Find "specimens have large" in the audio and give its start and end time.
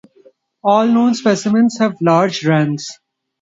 1.13-2.43